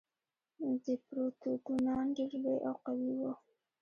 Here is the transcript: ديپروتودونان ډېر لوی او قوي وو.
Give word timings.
ديپروتودونان 0.83 2.05
ډېر 2.17 2.31
لوی 2.43 2.57
او 2.67 2.75
قوي 2.85 3.11
وو. 3.19 3.31